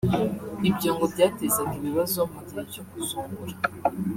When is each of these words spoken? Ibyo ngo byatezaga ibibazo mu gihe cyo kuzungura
Ibyo 0.69 0.89
ngo 0.95 1.05
byatezaga 1.13 1.73
ibibazo 1.79 2.19
mu 2.31 2.39
gihe 2.47 2.61
cyo 2.73 2.83
kuzungura 2.89 3.55